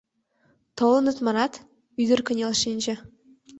—Толыныт, 0.77 1.17
манат?— 1.25 1.53
ӱдыр 2.01 2.19
кынел 2.27 2.53
шинче. 2.61 2.93